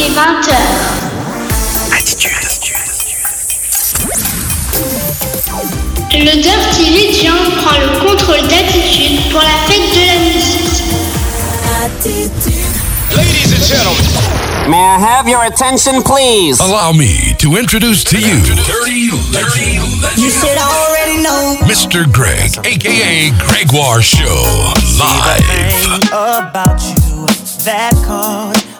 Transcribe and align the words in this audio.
il 0.00 0.06
est 0.06 0.16
20h. 0.16 0.54
Attitude. 1.92 2.30
Le 6.12 6.42
Dirty 6.42 6.90
Legend 6.90 7.56
prend 7.62 7.78
le 7.78 7.98
contrôle 8.00 8.40
d'attitude 8.48 9.30
pour 9.30 9.40
la 9.42 9.56
fête 9.66 9.90
de 9.94 10.06
la 10.06 10.18
musique. 10.24 10.82
Ladies 13.14 13.52
and 13.52 13.62
gentlemen, 13.62 14.70
May 14.70 14.76
I 14.78 14.98
have 15.00 15.28
your 15.28 15.42
attention, 15.44 16.02
please? 16.02 16.60
allow 16.60 16.92
me 16.92 17.34
to 17.38 17.56
introduce 17.56 18.04
to 18.04 18.18
you 18.18 18.40
Dirty 18.66 19.10
Legend, 19.32 19.82
You 20.16 20.30
should 20.30 20.56
already 20.58 21.22
know. 21.22 21.56
Mr. 21.66 22.10
Greg, 22.10 22.56
aka 22.64 23.30
Gregoire 23.46 24.00
Show, 24.02 24.42
live. 24.98 25.44
thing 25.44 26.08
about 26.12 26.80
you 26.82 27.26
that 27.64 27.92
caught 28.06 28.69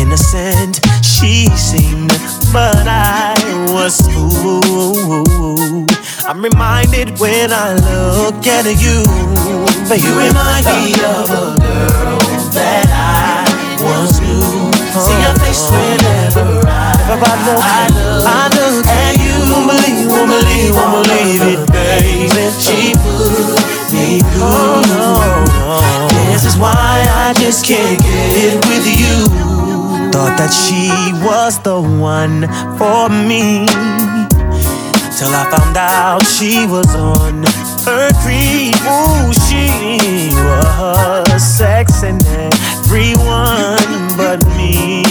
innocent 0.00 0.80
she 1.20 1.52
seemed, 1.52 2.08
but 2.50 2.88
I 2.88 3.36
was 3.68 4.00
fooled. 4.00 5.92
I'm 6.24 6.40
reminded 6.40 7.20
when 7.20 7.52
I 7.52 7.74
look 7.76 8.40
at 8.46 8.64
you, 8.80 9.04
but 9.84 10.00
you 10.00 10.16
remind 10.16 10.64
me 10.64 10.96
of 11.04 11.28
a 11.28 11.52
girl 11.60 12.16
that 12.56 12.88
I 12.88 13.44
once 13.84 14.16
knew. 14.16 14.72
See 14.96 15.20
your 15.20 15.36
face 15.44 15.68
whenever 15.68 16.64
I, 16.64 16.96
I 17.04 17.36
look, 17.44 17.60
I 18.24 18.48
look 18.56 18.86
at 18.88 19.20
you. 19.20 19.36
Won't 19.52 19.68
believe, 19.68 20.08
won't 20.08 20.32
believe, 20.32 20.72
won't 20.72 21.04
believe 21.04 21.44
it, 21.52 21.60
baby. 21.68 22.32
She 22.56 22.96
put 22.96 23.60
me 23.92 24.24
through. 24.32 24.80
This 26.32 26.46
is 26.46 26.56
why 26.56 27.04
I 27.28 27.34
just 27.36 27.66
can't 27.66 28.00
get 28.00 28.32
it 28.40 28.56
with 28.64 28.88
you. 28.88 29.49
Thought 30.12 30.34
that 30.38 30.50
she 30.50 30.90
was 31.22 31.60
the 31.62 31.80
one 31.80 32.42
for 32.76 33.08
me. 33.08 33.66
Till 35.16 35.30
I 35.30 35.46
found 35.54 35.76
out 35.76 36.26
she 36.26 36.66
was 36.66 36.94
on 36.96 37.44
her 37.86 38.10
creep. 38.18 38.74
Ooh, 38.90 39.30
she 39.46 40.34
was 40.34 41.42
sexing 41.42 42.18
everyone 42.26 44.16
but 44.16 44.42
me. 44.56 45.04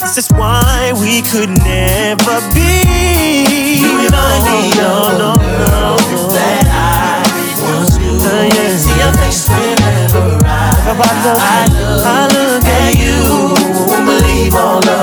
This 0.00 0.18
is 0.18 0.28
why 0.32 0.92
we 0.98 1.22
could 1.22 1.50
never 1.50 2.40
be. 2.50 3.78
You 3.78 4.06
remind 4.06 4.42
me 4.42 4.70
of 4.70 4.76
no, 4.76 5.18
no, 5.22 5.32
no, 5.38 5.96
that 6.34 6.66
I 6.66 7.22
once 7.62 7.96
knew. 7.98 8.18
Uh, 8.18 8.50
yeah. 8.50 8.76
See 8.76 8.96
your 8.98 9.12
face 9.22 9.46
whenever 9.48 10.42
I, 10.42 10.82
I, 10.86 11.66
look, 11.74 12.06
I 12.06 12.26
look 12.26 12.35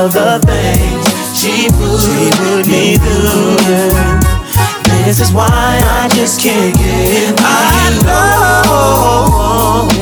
all 0.03 0.09
the 0.09 0.37
things 0.45 1.07
she 1.39 1.69
put, 1.69 2.01
she 2.01 2.29
put 2.35 2.67
me 2.67 2.97
through. 2.97 3.55
This 5.05 5.21
is 5.21 5.31
why 5.31 5.47
I 5.47 6.09
just 6.13 6.41
can't 6.41 6.75
get 6.75 7.35
I 7.39 7.99
know 9.88 9.92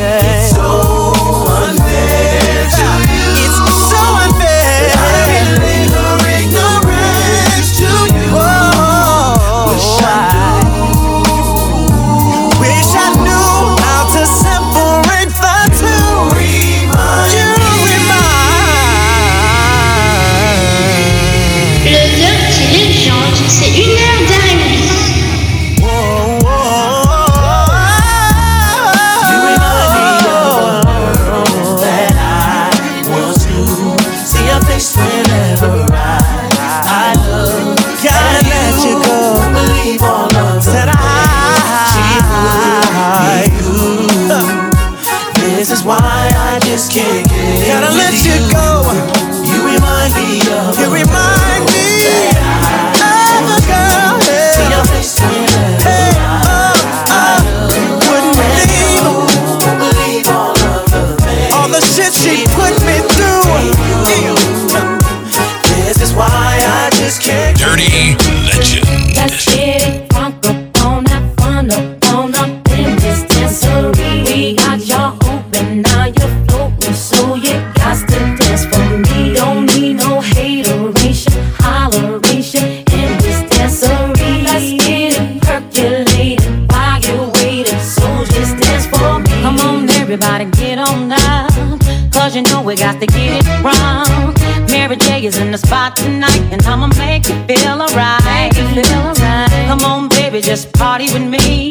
just 100.51 100.73
party 100.73 101.05
with 101.13 101.23
me. 101.23 101.69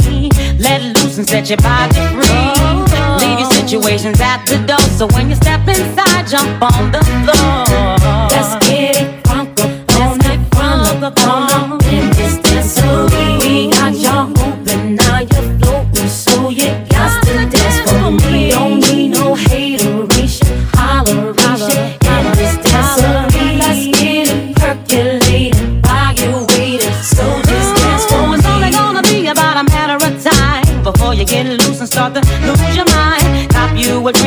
Let 0.58 0.80
loose 0.80 1.18
and 1.18 1.28
set 1.28 1.50
your 1.50 1.58
body 1.58 2.00
free. 2.14 2.48
Leave 3.20 3.38
your 3.38 3.50
situations 3.50 4.18
at 4.22 4.46
the 4.46 4.56
door, 4.66 4.80
so 4.96 5.06
when 5.08 5.28
you 5.28 5.36
step 5.36 5.68
inside, 5.68 6.26
jump 6.26 6.62
on 6.62 6.90
the 6.90 7.02
floor. 7.04 7.66
Let's 8.32 8.66
get 8.66 8.96
it 8.96 9.22
crunk 9.24 9.60
up 9.60 9.98
on 9.98 10.18
that 10.20 11.79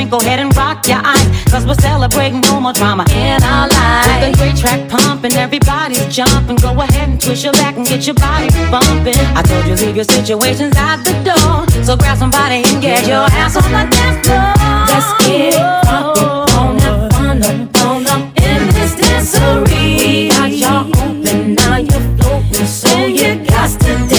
drink, 0.03 0.11
go 0.11 0.25
ahead 0.25 0.39
and 0.39 0.55
rock 0.55 0.87
your 0.87 1.01
eyes. 1.03 1.27
Cause 1.51 1.65
we're 1.65 1.75
celebrating 1.75 2.41
no 2.41 2.59
more 2.59 2.73
drama 2.73 3.05
in 3.11 3.41
our 3.43 3.67
lives. 3.67 4.07
With 4.07 4.31
the 4.31 4.37
great 4.37 4.57
track 4.57 4.89
pumping, 4.89 5.33
everybody's 5.33 6.05
jumping. 6.13 6.57
Go 6.57 6.71
ahead 6.79 7.09
and 7.09 7.21
twist 7.21 7.43
your 7.43 7.53
back 7.53 7.75
and 7.75 7.85
get 7.85 8.05
your 8.05 8.15
body 8.15 8.49
bumping. 8.71 9.19
I 9.35 9.41
told 9.43 9.65
you 9.65 9.75
leave 9.75 9.95
your 9.95 10.05
situations 10.05 10.73
at 10.77 11.03
the 11.03 11.13
door. 11.23 11.83
So 11.83 11.95
grab 11.95 12.17
somebody 12.17 12.63
and 12.65 12.81
get 12.81 13.07
your 13.07 13.25
ass 13.31 13.55
on 13.55 13.71
the 13.71 13.83
dance 13.89 14.27
floor. 14.27 14.53
Let's 14.89 15.09
get 15.25 15.55
on 15.87 16.81
up, 16.81 17.13
on 17.19 17.43
up, 17.43 17.85
on 17.85 18.07
up 18.07 18.23
in 18.41 18.67
this 18.73 18.95
dancery. 18.95 19.97
We 20.03 20.29
got 20.29 20.51
y'all 20.51 20.87
open, 20.87 21.55
now 21.55 21.77
you're 21.77 22.17
floating, 22.17 22.65
so 22.65 23.05
you 23.05 23.45
got 23.45 23.69
to 23.81 24.12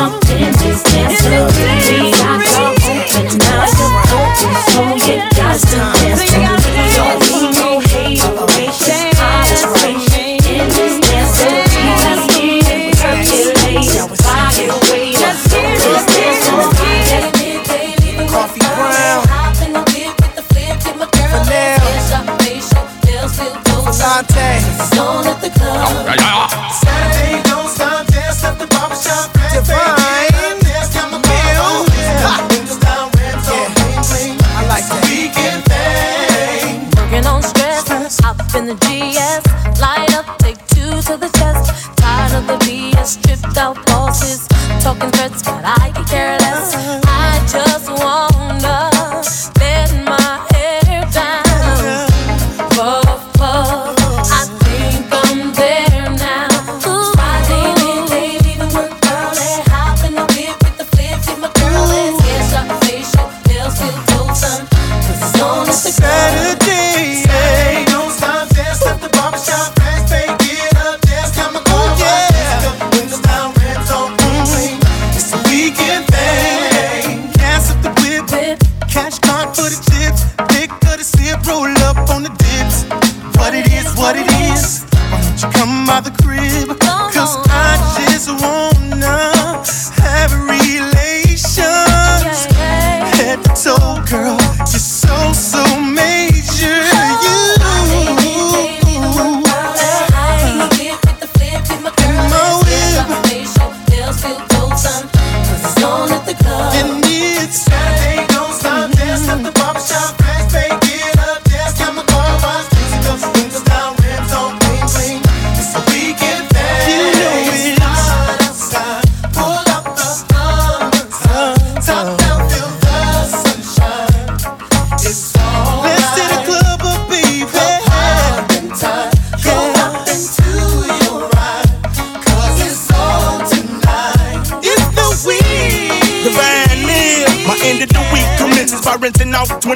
something, 0.00 0.52
this 0.62 0.82
dance 0.82 1.49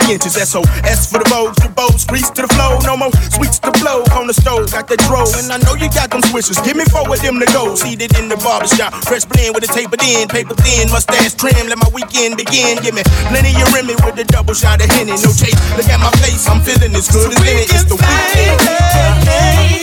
the 0.06 0.12
inches. 0.12 0.36
S 0.36 0.54
O 0.54 0.62
S 0.84 1.10
for 1.10 1.18
the 1.18 1.28
bows, 1.28 1.56
the 1.56 1.68
bows, 1.68 2.04
grease 2.04 2.30
to 2.30 2.42
the 2.42 2.48
flow. 2.54 2.78
No 2.84 2.96
more 2.96 3.12
sweets 3.32 3.58
to 3.60 3.72
flow 3.80 4.04
on 4.16 4.26
the 4.26 4.34
stove. 4.34 4.70
Got 4.70 4.88
the 4.88 4.96
draw. 5.08 5.24
and 5.38 5.50
I 5.50 5.58
know 5.64 5.74
you 5.74 5.88
got 5.90 6.10
them 6.10 6.20
swishers. 6.22 6.60
Give 6.64 6.76
me 6.76 6.84
four 6.86 7.08
of 7.08 7.20
them 7.22 7.40
to 7.40 7.46
go. 7.52 7.74
Seated 7.74 8.16
in 8.18 8.28
the 8.28 8.36
barbershop, 8.36 8.92
fresh 9.08 9.24
blend 9.24 9.54
with 9.54 9.64
a 9.64 9.70
tapered 9.72 10.02
end, 10.02 10.30
paper 10.30 10.54
thin, 10.54 10.90
mustache 10.90 11.34
trim. 11.34 11.68
Let 11.68 11.78
my 11.78 11.90
weekend 11.92 12.36
begin. 12.36 12.78
Give 12.82 12.94
me 12.94 13.02
plenty 13.32 13.54
of 13.56 13.72
Remy 13.72 13.96
with 14.04 14.18
a 14.20 14.24
double 14.24 14.54
shot 14.54 14.82
of 14.82 14.90
Henny. 14.90 15.16
No 15.24 15.30
chase, 15.32 15.56
look 15.76 15.88
at 15.88 16.00
my 16.00 16.12
face, 16.20 16.46
I'm 16.48 16.60
feeling 16.60 16.94
as 16.94 17.08
good 17.08 17.32
as 17.32 17.40
any. 17.40 17.64
It's 17.72 17.84
the 17.88 17.96
weekend. 17.96 18.60
Friday, 18.60 19.80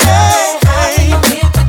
Friday, 0.62 1.42
Friday. 1.42 1.61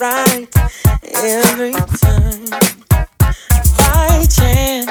Right 0.00 0.48
every 1.24 1.72
time. 1.72 2.44
By 3.76 4.26
chance, 4.26 4.90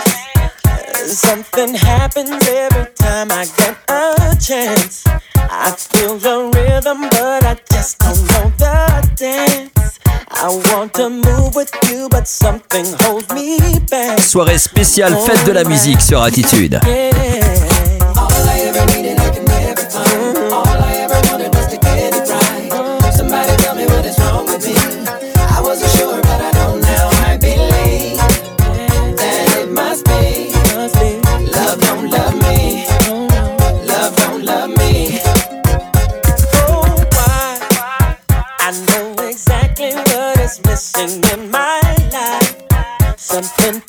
something 1.06 1.74
happens 1.74 2.48
every 2.48 2.88
time 2.96 3.32
I 3.32 3.46
get 3.58 3.78
a 3.90 4.36
chance. 4.40 5.04
I 5.36 5.72
feel 5.72 6.18
the 6.18 6.52
rhythm, 6.54 7.10
but 7.10 7.44
I 7.44 7.56
just 7.72 8.00
don't 8.00 8.22
know 8.32 8.52
the 8.58 9.10
dance. 9.16 10.00
I 10.30 10.50
want 10.72 10.94
to 10.96 11.10
move 11.10 11.56
with 11.56 11.72
you, 11.90 12.10
but 12.10 12.28
something 12.28 12.86
holds 13.02 13.30
me 13.34 13.80
back. 13.90 14.20
Soirée 14.20 14.58
spéciale 14.58 15.16
fête 15.16 15.46
de 15.46 15.52
la 15.52 15.64
musique 15.64 16.02
sur 16.02 16.22
Attitude. 16.22 16.80
Yeah. 16.86 17.38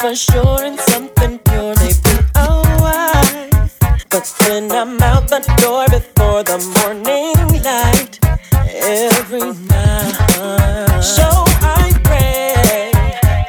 For 0.08 0.14
sure 0.14 0.62
and 0.62 0.78
something 0.80 1.38
pure, 1.40 1.74
maybe 1.76 2.14
a 2.36 2.48
wife. 2.80 3.78
But 4.10 4.26
when 4.40 4.70
I'm 4.72 5.00
out 5.02 5.28
the 5.28 5.40
door 5.60 5.86
before 5.88 6.42
the 6.42 6.58
morning 6.76 7.62
light 7.62 8.18
every 8.54 9.52
night. 9.68 11.02
So 11.02 11.28
I 11.60 11.92
pray. 12.04 12.92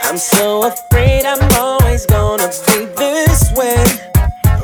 I'm 0.04 0.18
so 0.18 0.68
afraid 0.68 1.26
I'm 1.26 1.44
always 1.54 2.06
gonna 2.06 2.52
be 2.68 2.86
this 2.98 3.52
way. 3.56 3.84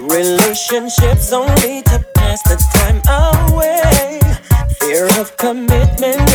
Relationships 0.01 1.31
only 1.31 1.81
to 1.83 2.05
pass 2.15 2.41
the 2.43 2.57
time 2.75 3.01
away. 3.07 4.19
Fear 4.79 5.07
of 5.21 5.37
commitment 5.37 6.34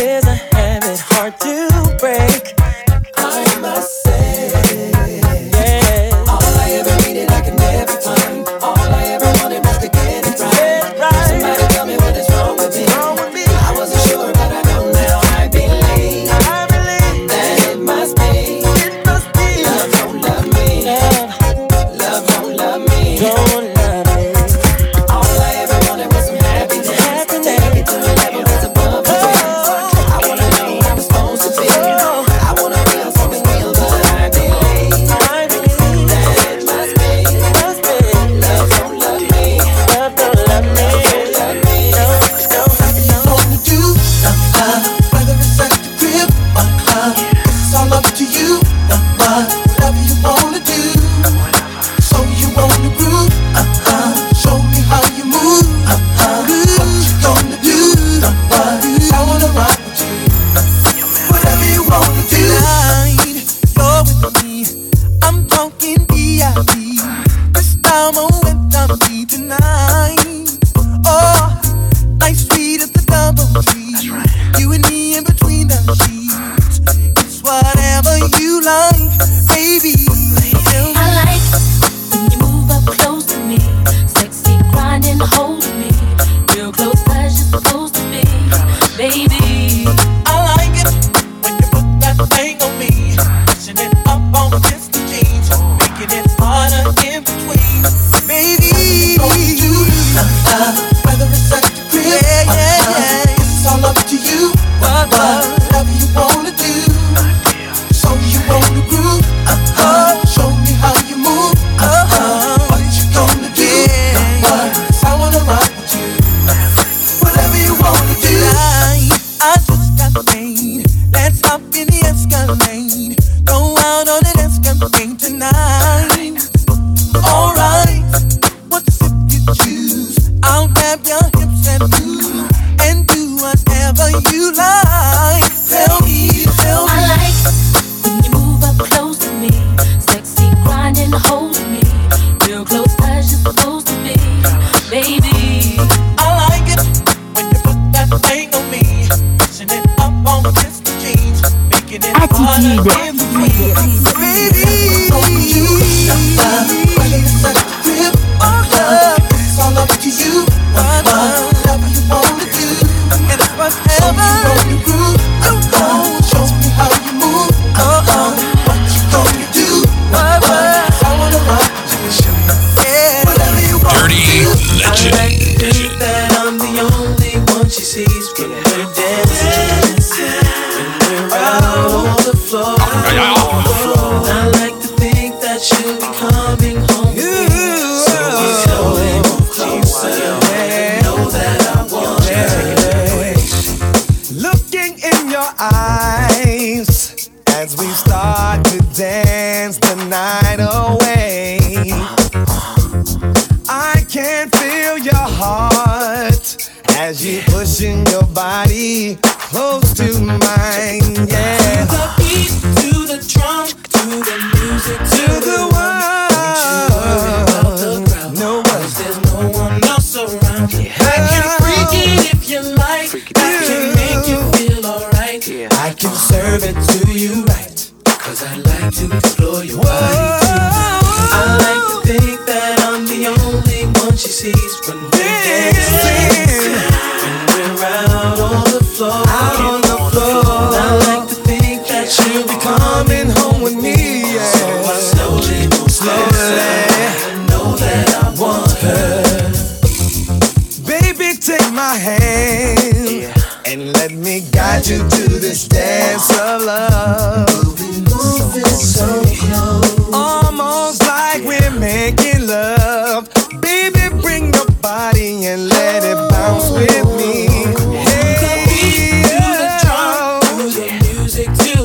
the 271.45 271.49
music 271.49 271.80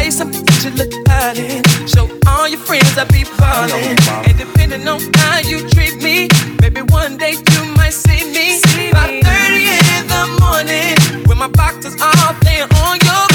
buy 0.00 0.06
you 0.06 0.12
something 0.12 0.44
that 0.44 0.74
look 0.80 0.92
out. 1.08 1.36
Show 1.88 2.08
all 2.26 2.48
your 2.48 2.60
friends 2.60 2.96
I 2.96 3.04
be 3.04 3.24
ballin'. 3.38 3.96
And 4.26 4.36
depending 4.38 4.88
on 4.88 5.00
how 5.16 5.38
you 5.40 5.68
treat 5.68 5.96
me, 6.02 6.28
maybe 6.60 6.82
one 6.82 7.16
day 7.16 7.32
you 7.32 7.62
might 7.76 7.92
see 7.92 8.24
me. 8.32 8.56
See 8.64 8.90
30 8.90 9.20
in 9.96 10.04
the 10.14 10.24
morning 10.40 10.96
when 11.28 11.38
my 11.38 11.48
box 11.48 11.86
are 11.86 12.16
off, 12.26 12.38
on 12.84 12.98
your 13.08 13.29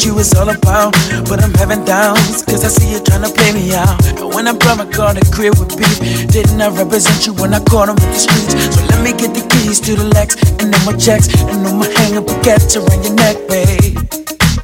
what 0.00 0.06
you 0.06 0.14
was 0.14 0.32
all 0.34 0.48
about. 0.48 0.92
But 1.28 1.42
I'm 1.44 1.52
having 1.54 1.84
doubts, 1.84 2.42
cause 2.44 2.64
I 2.64 2.68
see 2.68 2.92
you 2.92 3.00
trying 3.00 3.22
to 3.22 3.32
play 3.32 3.52
me 3.52 3.74
out. 3.74 4.00
And 4.16 4.32
when 4.32 4.48
I 4.48 4.56
brought 4.56 4.78
my 4.78 4.88
car 4.90 5.12
to 5.12 5.20
crib 5.30 5.58
with 5.58 5.76
beef, 5.76 5.98
didn't 6.28 6.60
I 6.60 6.68
represent 6.68 7.26
you 7.26 7.34
when 7.34 7.52
I 7.52 7.60
caught 7.64 7.88
him 7.88 7.96
with 7.96 8.12
the 8.16 8.20
streets? 8.24 8.52
So 8.74 8.80
let 8.88 9.04
me 9.04 9.12
get 9.12 9.34
the 9.36 9.44
keys 9.52 9.80
to 9.80 9.96
the 9.96 10.04
Lex, 10.16 10.40
and 10.60 10.72
then 10.72 10.82
my 10.86 10.96
checks, 10.96 11.28
and 11.28 11.66
I'ma 11.66 11.84
hang 12.00 12.16
up 12.16 12.24
a 12.28 12.32
around 12.32 13.04
your 13.04 13.14
neck, 13.14 13.36
babe. 13.48 13.98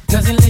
Doesn't 0.07 0.46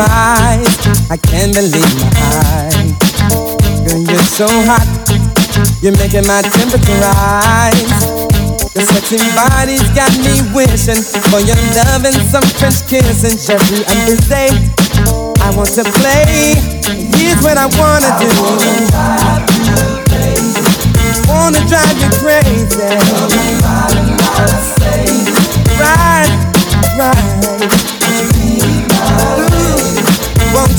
surprised. 0.00 0.80
I 1.10 1.16
can't 1.16 1.52
believe 1.52 1.94
my 2.00 2.10
eyes. 2.56 2.92
Girl, 3.84 4.00
you're 4.00 4.28
so 4.28 4.48
hot. 4.64 4.88
You're 5.82 5.96
making 5.96 6.26
my 6.26 6.40
temperature 6.42 6.96
rise. 7.00 7.84
Your 8.74 8.86
sexy 8.86 9.18
body's 9.36 9.84
got 9.92 10.12
me 10.24 10.40
wishing 10.54 11.02
for 11.28 11.40
your 11.40 11.58
love 11.76 12.04
and 12.04 12.16
some 12.32 12.44
French 12.56 12.86
kissing. 12.88 13.36
Jeffrey, 13.36 13.84
I'm 13.88 14.00
busy. 14.06 14.48
I 15.40 15.52
want 15.56 15.72
to 15.76 15.84
play. 15.84 16.56
Here's 17.16 17.40
what 17.42 17.58
I 17.58 17.66
wanna 17.76 18.10
do. 18.20 18.30
Wanna 21.28 21.60
drive 21.68 21.96
you 22.00 22.10
crazy. 22.20 22.88
Right, 25.80 26.30
right. 26.96 27.29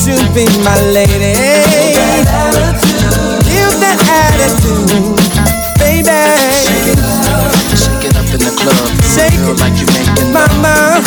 You 0.06 0.16
be 0.34 0.46
my 0.64 0.74
lady? 0.90 1.34
Give 3.46 3.72
that 3.78 3.98
attitude, 4.02 5.14
baby. 5.78 6.10
Shake 6.58 6.90
it 6.90 6.98
up, 6.98 7.54
shake 7.76 8.10
it 8.10 8.16
up 8.16 8.26
in 8.34 8.40
the 8.42 8.52
club. 8.58 8.90
Shake 9.14 9.32
Feel 9.42 9.54
like 9.62 9.78
you're 9.78 9.92
making 9.94 10.32
Mama. 10.32 11.02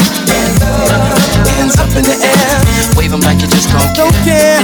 Hands 1.58 1.75
up 1.79 1.91
in 1.97 2.03
the 2.08 2.15
air, 2.23 2.55
wave 2.95 3.12
'em 3.12 3.21
like 3.21 3.41
you 3.41 3.47
just 3.47 3.69
don't 3.71 3.84
care. 3.91 3.99
Don't 3.99 4.15
care, 4.23 4.60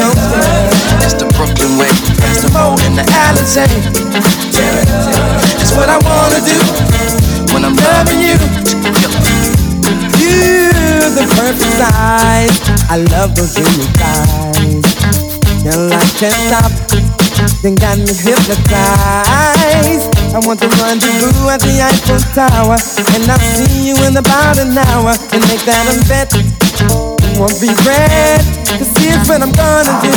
don't 0.00 0.16
care. 0.28 0.70
It's 1.04 1.14
the 1.14 1.26
Brooklyn 1.36 1.78
way, 1.78 1.88
past 2.20 2.42
the 2.42 2.50
Mo 2.52 2.76
and 2.84 2.98
the 2.98 3.04
Alizé. 3.24 3.64
It's 5.60 5.72
what 5.72 5.88
I 5.88 5.98
wanna 6.04 6.40
do 6.44 6.58
when 7.52 7.64
I'm 7.64 7.76
loving 7.76 8.20
you. 8.20 8.36
you. 10.20 10.69
The 11.10 11.26
perfect 11.26 11.74
size. 11.74 12.54
I 12.88 13.02
love 13.10 13.34
those 13.34 13.54
dreamy 13.54 13.82
eyes. 13.98 14.86
Girl, 15.66 15.90
I 15.90 16.06
can't 16.14 16.38
stop. 16.46 16.70
You 17.66 17.74
got 17.74 17.98
me 17.98 18.14
hypnotized. 18.14 20.06
I 20.30 20.38
want 20.46 20.60
to 20.60 20.68
run 20.78 21.02
rendezvous 21.02 21.50
at 21.50 21.60
the 21.66 21.82
Eiffel 21.82 22.22
Tower. 22.30 22.78
And 23.18 23.26
I'll 23.26 23.42
see 23.58 23.88
you 23.90 23.96
in 24.06 24.16
about 24.16 24.58
an 24.58 24.78
hour. 24.78 25.10
And 25.34 25.42
make 25.50 25.66
that 25.66 25.90
a 25.90 25.98
bet. 26.06 26.30
You 26.30 27.42
won't 27.42 27.60
be 27.60 27.74
red. 27.82 28.40
Cause 28.78 28.94
here's 29.02 29.26
what 29.26 29.42
I'm 29.42 29.50
gonna 29.50 29.98
do. 30.06 30.14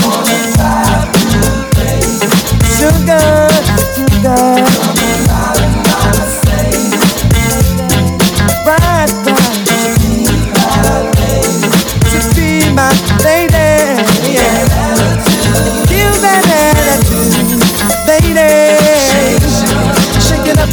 Sugar, 2.69 3.49
sugar. 3.97 5.32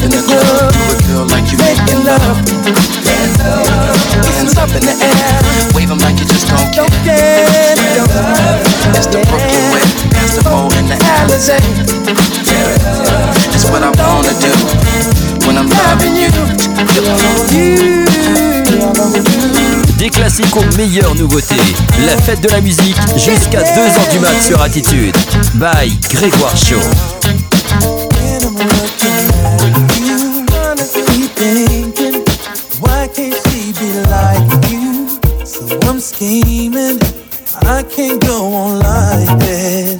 In. 0.02 0.30
Des 19.98 20.08
classiques 20.08 20.56
aux 20.56 20.76
meilleures 20.76 21.14
nouveautés. 21.14 21.54
La 22.06 22.16
fête 22.16 22.40
de 22.40 22.48
la 22.48 22.60
musique 22.60 22.96
jusqu'à 23.16 23.60
2h 23.60 24.10
du 24.12 24.18
mat 24.20 24.40
sur 24.42 24.60
Attitude. 24.62 25.14
By 25.54 25.98
Grégoire 26.10 26.56
Show. 26.56 26.80
I 37.72 37.84
can't 37.84 38.20
go 38.20 38.52
on 38.52 38.80
like 38.80 39.38
this. 39.38 39.99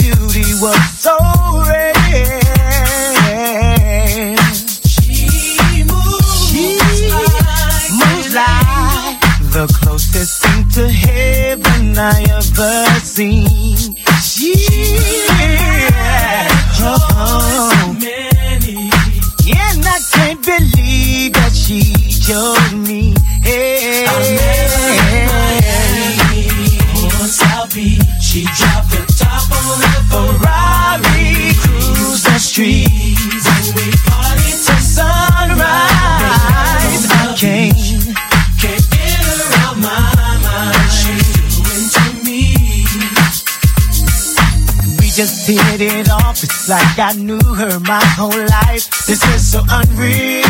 I 47.01 47.13
knew 47.13 47.41
her 47.55 47.79
my 47.79 48.03
whole 48.15 48.29
life. 48.29 49.07
This 49.07 49.23
is 49.33 49.51
so 49.51 49.63
unreal. 49.67 50.43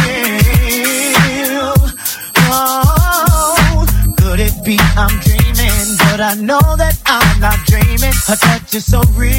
Oh, 2.52 3.86
could 4.18 4.42
it 4.42 4.54
be 4.66 4.78
I'm 4.98 5.18
dreaming? 5.22 5.96
But 5.98 6.20
I 6.20 6.36
know 6.36 6.60
that 6.76 7.00
I'm 7.06 7.40
not 7.40 7.58
dreaming. 7.68 8.12
Her 8.28 8.36
touch 8.36 8.76
is 8.76 8.86
so 8.86 9.02
real. 9.16 9.31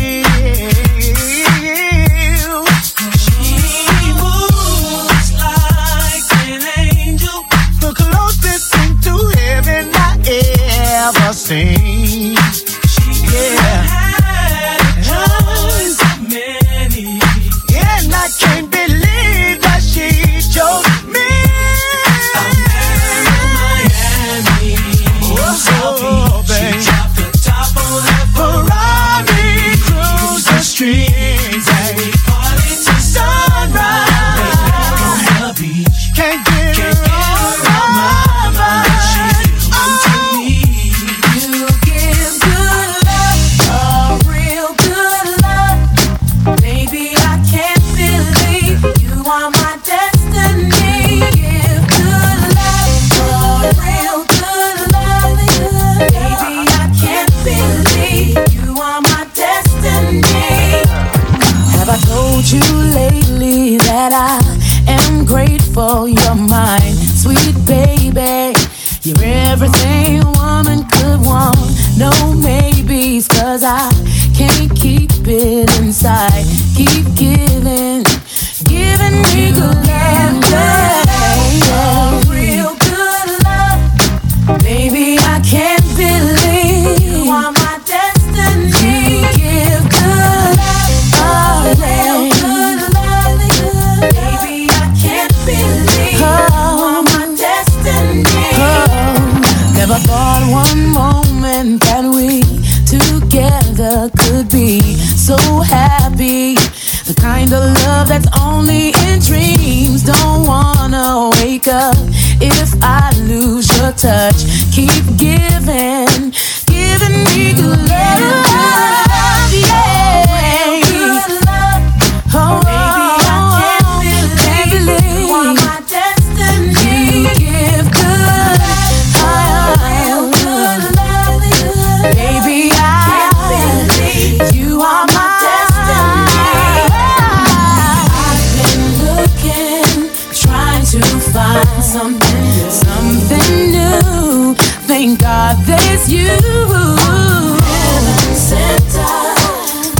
To 140.92 141.00
find 141.00 141.80
something, 141.82 142.68
something 142.68 143.72
new. 143.72 144.52
Thank 144.84 145.20
God 145.20 145.56
there's 145.64 146.12
you. 146.12 146.28
Heaven 146.28 148.36
sent 148.36 148.92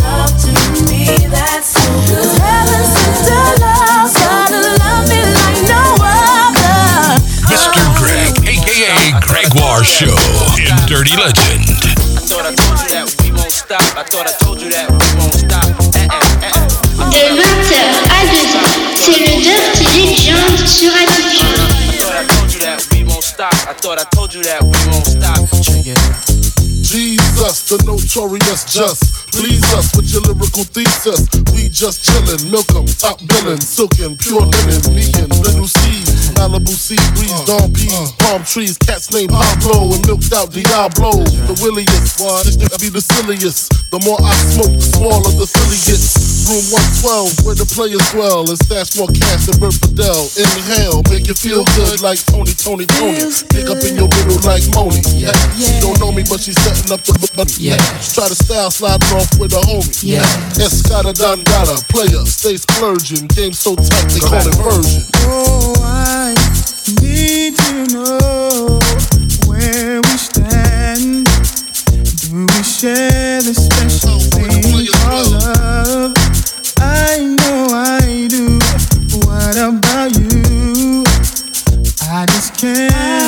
love 0.04 0.36
to 0.44 0.52
me, 0.92 1.08
that's 1.32 1.72
so 1.72 1.88
good. 2.12 2.28
Heaven 2.44 2.84
sent 2.92 3.24
love, 3.64 4.12
gotta 4.12 4.76
love 4.84 5.08
me 5.08 5.24
like 5.32 5.64
no 5.64 5.96
other. 5.96 7.16
Mr. 7.48 7.80
Greg, 7.96 8.36
aka 8.44 9.16
Gregoire 9.24 9.80
Show 9.84 10.12
in 10.60 10.76
Dirty 10.84 11.16
Legend. 11.16 11.72
I 12.12 12.20
thought 12.20 12.44
I 12.44 12.52
told 12.52 12.76
you 12.84 12.92
that 12.92 13.08
we 13.24 13.32
won't 13.32 13.48
stop. 13.50 13.80
I 13.96 14.04
thought 14.04 14.28
I 14.28 14.32
told 14.44 14.60
you 14.60 14.68
that 14.68 14.90
we 14.90 14.96
won't 15.16 15.32
stop. 15.32 15.72
Eh, 15.96 16.04
eh, 16.04 16.48
eh. 16.48 16.52
De 19.02 19.08
20h 19.08 19.10
à 19.10 19.10
2h, 19.10 19.10
c'est 19.10 19.18
le 19.18 19.42
Dirty 19.42 19.84
Legend 19.98 20.68
sur 20.68 20.92
Attitude. 20.94 21.42
I 21.92 21.98
thought 21.98 22.14
I 22.14 22.24
told 22.24 22.52
you 22.52 22.60
that 22.60 22.78
we 22.92 23.04
won't 23.04 23.22
stop. 23.22 23.52
I 23.68 23.74
thought 23.74 23.98
I 23.98 24.04
told 24.14 24.34
you 24.34 24.42
that 24.42 24.62
we 24.62 24.76
won't 24.90 25.06
stop. 25.06 25.38
Check 25.62 25.86
it 25.86 25.98
out. 25.98 26.52
Jesus, 26.82 27.68
the 27.68 27.78
notorious 27.86 28.64
just. 28.64 29.02
Please 29.32 29.64
us 29.74 29.96
with 29.96 30.12
your 30.12 30.22
lyrical 30.22 30.64
thesis. 30.64 31.26
We 31.54 31.68
just 31.68 32.04
chillin', 32.04 32.50
milk 32.50 32.68
'em, 32.76 32.86
top 32.86 33.18
billin', 33.26 33.60
silkin', 33.60 34.16
pure 34.16 34.44
linen, 34.44 34.94
me 34.94 35.10
and 35.18 35.32
Lil' 35.40 35.66
Cease, 35.66 36.11
Malibu 36.34 36.74
sea 36.74 37.00
breeze, 37.14 37.44
dawn 37.44 37.72
peas, 37.72 38.12
palm 38.18 38.44
trees, 38.44 38.76
cats 38.78 39.12
named 39.12 39.30
Pablo 39.30 39.92
and 39.94 40.06
milked 40.06 40.32
out 40.32 40.50
Diablo. 40.52 41.24
The 41.48 41.56
williest, 41.62 42.18
this 42.44 42.56
nigga 42.56 42.78
be 42.80 42.88
the 42.88 43.00
silliest. 43.00 43.72
The 43.92 44.00
more 44.04 44.18
I 44.24 44.32
smoke, 44.56 44.72
the 44.72 44.88
smaller 44.96 45.32
the 45.36 45.46
silly 45.46 45.78
gets. 45.84 46.32
Room 46.48 46.64
112, 46.74 47.46
where 47.46 47.54
the 47.54 47.68
players 47.70 48.02
dwell, 48.10 48.42
and 48.48 48.58
stash 48.58 48.98
more 48.98 49.06
cash 49.14 49.46
than 49.46 49.62
Bert 49.62 49.78
Fidel. 49.78 50.26
Inhale, 50.34 50.98
make 51.06 51.30
you 51.30 51.38
feel 51.38 51.62
good 51.78 52.02
like 52.02 52.18
Tony, 52.26 52.50
Toni, 52.50 52.82
Toné. 52.88 53.30
Pick 53.54 53.70
up 53.70 53.78
in 53.86 53.94
your 53.94 54.10
middle 54.10 54.42
like 54.42 54.66
Moni. 54.74 54.98
Yeah. 55.14 55.30
She 55.54 55.78
don't 55.78 55.98
know 56.02 56.10
me, 56.10 56.26
but 56.26 56.42
she's 56.42 56.58
setting 56.58 56.90
up 56.90 57.04
the 57.06 57.14
money. 57.36 57.52
Yeah. 57.60 57.78
Try 58.02 58.26
to 58.26 58.34
style 58.34 58.70
sliding 58.74 59.12
off 59.14 59.30
with 59.38 59.54
a 59.54 59.62
homie. 59.62 59.94
Yeah. 60.02 60.26
Escada 60.58 61.14
Dandada, 61.14 61.78
player, 61.86 62.26
stay 62.26 62.56
splurging. 62.56 63.30
Game 63.30 63.52
so 63.52 63.76
tight, 63.76 64.10
they 64.10 64.20
call 64.20 64.42
it 64.42 64.56
version. 64.58 65.02
Oh, 65.28 65.78
I 65.78 66.21
I 76.78 77.18
know 77.38 77.68
I 77.70 78.26
do. 78.28 78.58
What 79.26 79.56
about 79.56 80.10
you? 80.18 81.04
I 82.10 82.26
just 82.26 82.56
can't 82.58 83.21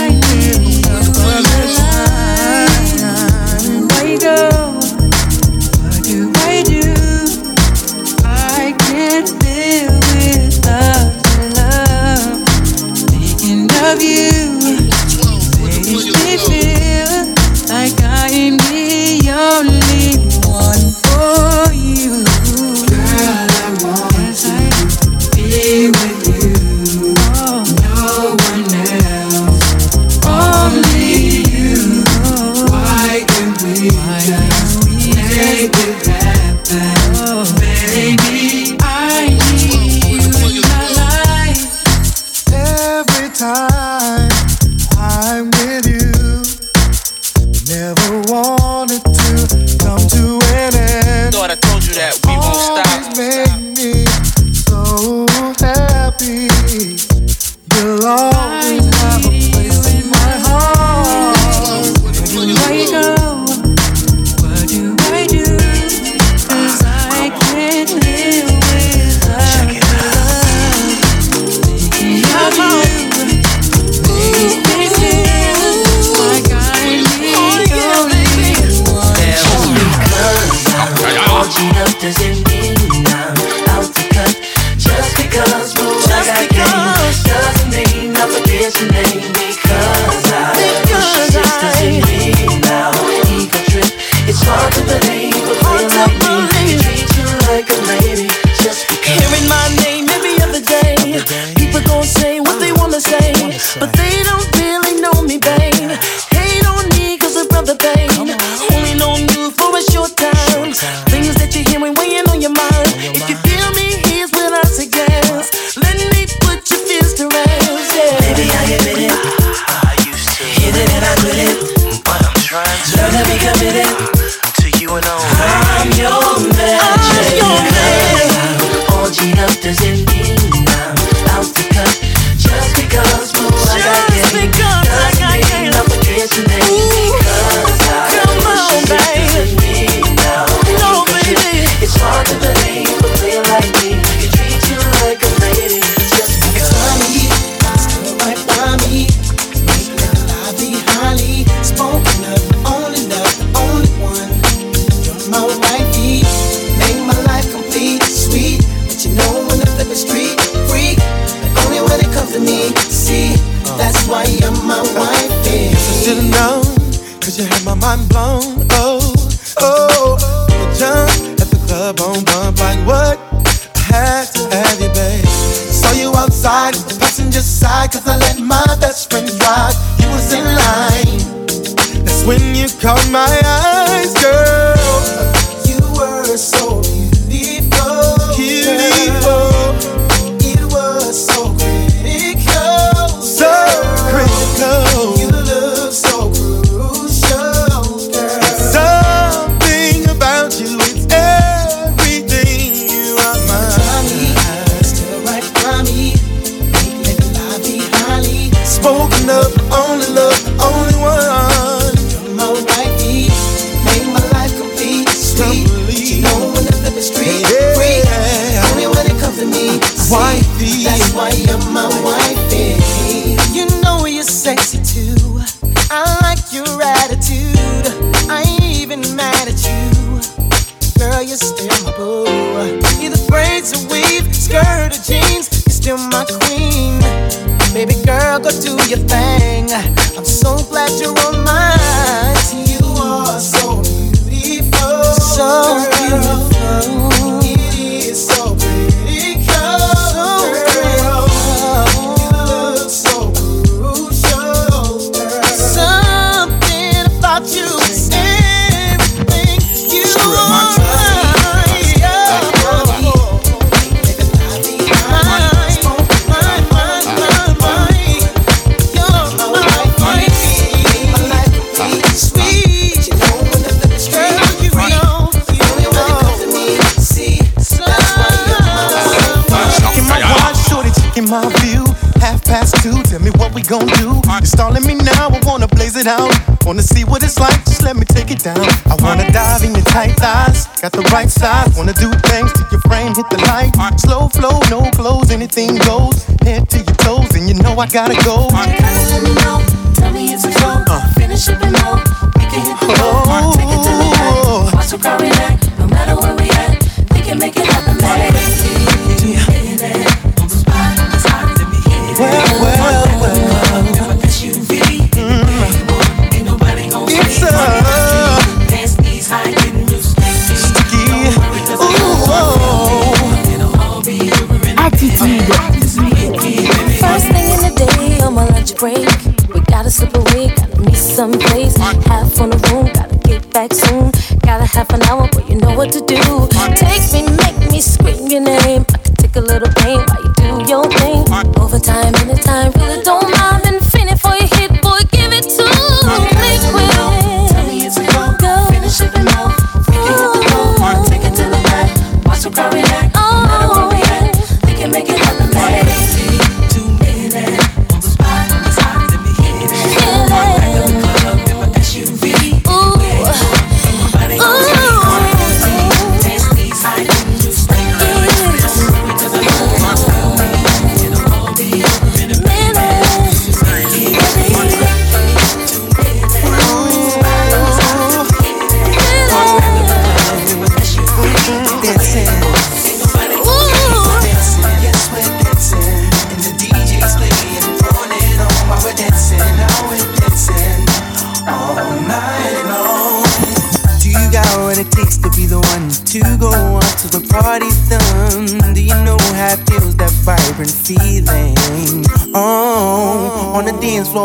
anything 295.56 295.78
goes. 295.86 296.24
Head 296.42 296.68
to 296.70 296.78
your 296.78 296.96
toes, 296.96 297.34
and 297.34 297.48
you 297.48 297.54
know 297.62 297.76
I 297.78 297.86
gotta 297.86 298.14
go. 298.24 298.48
Hey, 298.50 298.78
girl, 298.78 299.04
let 299.10 299.22
me 299.22 299.34
know. 299.42 299.62
Tell 299.94 300.12
me 300.12 300.32
it's 300.32 300.44
a 300.44 300.50
go. 300.60 300.84
Uh. 300.86 301.12
Finish 301.14 301.48
up 301.48 301.62
and 301.62 301.72
low. 301.72 301.96
We 302.36 302.44
can 302.50 302.64
hit 302.66 302.80
the 302.80 302.86
road. 302.86 303.24
Oh. 303.26 303.52
Take 303.56 303.70
it 303.70 303.82
to 303.86 303.92
the 303.98 304.03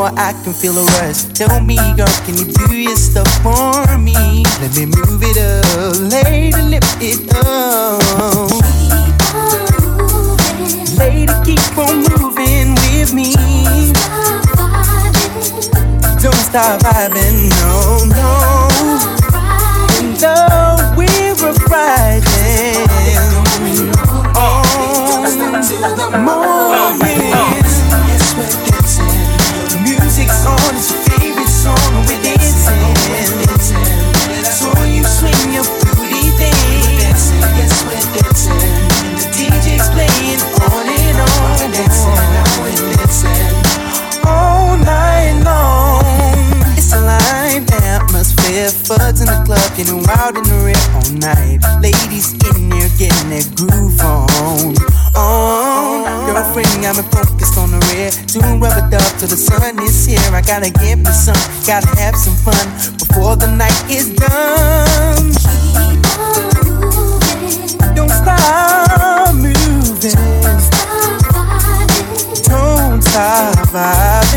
I 0.06 0.34
can 0.43 0.54
feel 0.54 0.78
a 0.78 0.86
rush. 1.02 1.24
Tell 1.34 1.60
me, 1.60 1.76
girl, 1.97 2.08
can 2.26 2.38
you 2.38 2.45
do 2.45 2.76
your 2.76 2.95
stuff 2.95 3.28
for 3.43 3.97
me? 3.97 4.43
Let 4.62 4.76
me 4.76 4.86
move 4.86 5.22
it 5.24 5.38
up, 5.38 5.95
lady, 6.12 6.62
lift 6.62 6.97
it 7.02 7.34
up. 7.36 8.00
Keep 8.64 9.36
on 9.36 9.58
moving. 9.97 10.95
Lady, 10.97 11.34
keep 11.43 11.78
on 11.78 11.97
moving 12.08 12.76
with 12.76 13.14
me. 13.14 13.34
Don't 16.22 16.36
stop 16.36 16.82
vibing, 16.82 17.50
no, 17.60 18.06
no. 18.16 18.30
And 20.00 20.97
we 20.97 21.08
were 21.41 21.54
riding 21.68 22.88
on, 24.36 24.64
on. 24.64 25.22
the 26.12 26.18
morning. 26.20 27.09
Rocking 49.80 50.03
wild, 50.03 50.36
in 50.36 50.43
the 50.43 50.59
rip 50.67 50.75
all 50.91 51.07
night. 51.23 51.63
Ladies 51.80 52.34
in 52.36 52.67
here 52.69 52.91
getting 52.99 53.30
their 53.32 53.47
groove 53.55 54.01
on. 54.01 54.75
Oh, 55.15 56.03
on. 56.03 56.25
Girlfriend 56.27 56.84
got 56.84 56.97
me 56.97 57.03
focused 57.07 57.57
on 57.57 57.71
the 57.71 57.80
rear. 57.88 58.11
Doing 58.27 58.59
rubber 58.59 58.84
dub 58.91 59.07
till 59.19 59.30
the 59.30 59.38
sun 59.38 59.80
is 59.80 60.05
here. 60.05 60.19
I 60.36 60.41
gotta 60.41 60.69
get 60.69 60.99
me 60.99 61.11
some, 61.15 61.39
gotta 61.65 61.88
have 61.95 62.17
some 62.17 62.36
fun 62.43 62.67
before 62.99 63.38
the 63.38 63.47
night 63.55 63.71
is 63.89 64.11
done. 64.19 65.32
Keep 65.47 66.03
on 66.19 66.59
moving. 66.67 67.95
Don't 67.95 68.11
stop 68.11 69.32
moving. 69.34 70.11
Don't 70.43 70.59
stop 70.59 71.23
vibing. 71.32 72.43
Don't 72.51 73.01
stop 73.01 73.55
vibing. 73.71 74.28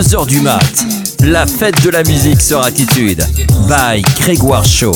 2h 0.00 0.26
du 0.26 0.40
mat. 0.40 0.86
La 1.22 1.46
fête 1.46 1.84
de 1.84 1.90
la 1.90 2.02
musique 2.04 2.40
sur 2.40 2.62
Attitude. 2.62 3.22
By 3.68 4.00
Grégoire 4.16 4.64
Shaw. 4.64 4.92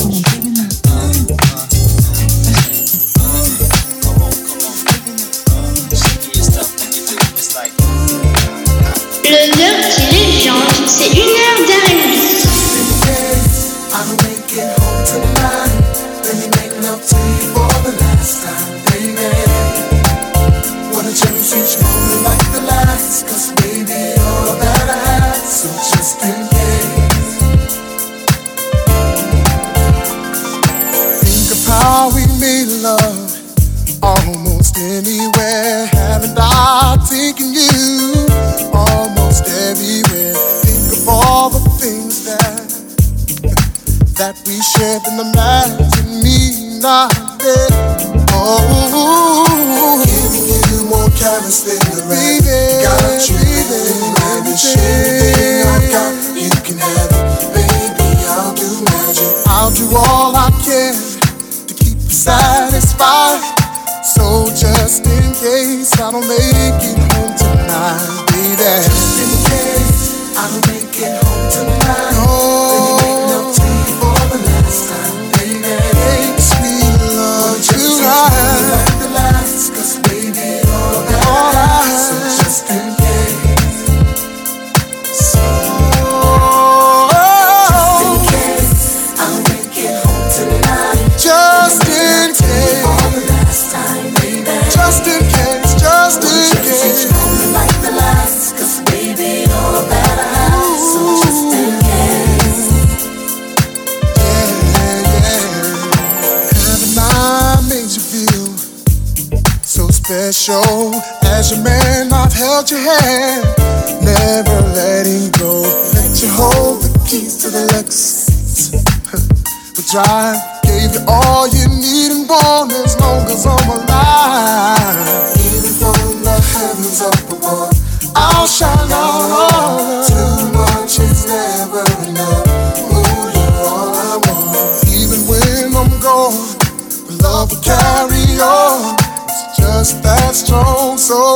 just 139.85 140.01
that 140.01 140.33
strong. 140.33 140.97
So 140.97 141.35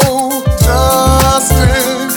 Justin. 0.58 2.09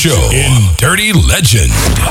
Show 0.00 0.30
in 0.32 0.74
Dirty 0.78 1.12
Legend. 1.12 2.09